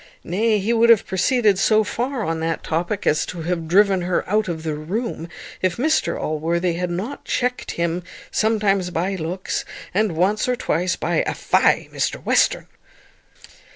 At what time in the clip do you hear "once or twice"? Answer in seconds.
10.13-10.95